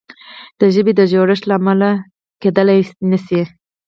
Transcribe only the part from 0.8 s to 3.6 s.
د جوړښت له امله منل کیدلای نه شي.